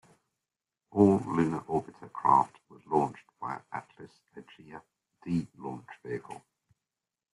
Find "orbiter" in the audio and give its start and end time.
1.65-2.11